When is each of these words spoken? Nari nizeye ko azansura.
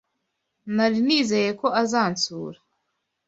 Nari 0.75 0.99
nizeye 1.05 1.51
ko 1.59 1.67
azansura. 1.81 2.59